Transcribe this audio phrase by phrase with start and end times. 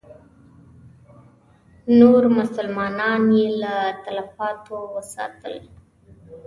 [1.99, 3.73] نور مسلمانان یې له
[4.05, 5.55] تلفاتو وساتل.